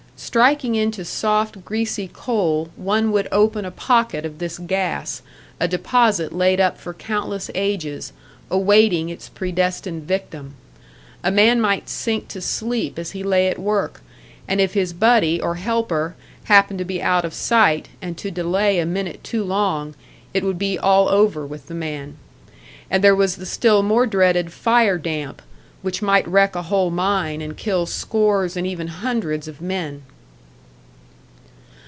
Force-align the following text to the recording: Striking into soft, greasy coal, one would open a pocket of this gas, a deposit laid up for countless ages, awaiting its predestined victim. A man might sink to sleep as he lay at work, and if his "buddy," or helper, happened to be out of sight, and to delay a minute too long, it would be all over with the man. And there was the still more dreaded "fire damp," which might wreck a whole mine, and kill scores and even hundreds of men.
Striking 0.15 0.75
into 0.75 1.03
soft, 1.03 1.65
greasy 1.65 2.07
coal, 2.07 2.69
one 2.75 3.11
would 3.11 3.27
open 3.31 3.65
a 3.65 3.71
pocket 3.71 4.23
of 4.23 4.37
this 4.37 4.59
gas, 4.59 5.23
a 5.59 5.67
deposit 5.67 6.31
laid 6.31 6.59
up 6.59 6.77
for 6.79 6.93
countless 6.93 7.49
ages, 7.55 8.13
awaiting 8.51 9.09
its 9.09 9.29
predestined 9.29 10.03
victim. 10.03 10.53
A 11.23 11.31
man 11.31 11.59
might 11.59 11.89
sink 11.89 12.27
to 12.29 12.39
sleep 12.39 12.99
as 12.99 13.11
he 13.11 13.23
lay 13.23 13.47
at 13.49 13.57
work, 13.57 14.03
and 14.47 14.61
if 14.61 14.75
his 14.75 14.93
"buddy," 14.93 15.41
or 15.41 15.55
helper, 15.55 16.15
happened 16.43 16.77
to 16.77 16.85
be 16.85 17.01
out 17.01 17.25
of 17.25 17.33
sight, 17.33 17.87
and 17.99 18.15
to 18.19 18.29
delay 18.29 18.77
a 18.77 18.85
minute 18.85 19.23
too 19.23 19.43
long, 19.43 19.95
it 20.35 20.43
would 20.43 20.59
be 20.59 20.77
all 20.77 21.09
over 21.09 21.47
with 21.47 21.65
the 21.65 21.73
man. 21.73 22.15
And 22.91 23.03
there 23.03 23.15
was 23.15 23.37
the 23.37 23.47
still 23.47 23.81
more 23.81 24.05
dreaded 24.05 24.53
"fire 24.53 24.99
damp," 24.99 25.41
which 25.81 26.03
might 26.03 26.27
wreck 26.27 26.55
a 26.55 26.61
whole 26.61 26.91
mine, 26.91 27.41
and 27.41 27.57
kill 27.57 27.87
scores 27.87 28.55
and 28.55 28.67
even 28.67 28.85
hundreds 28.85 29.47
of 29.47 29.59
men. 29.59 30.03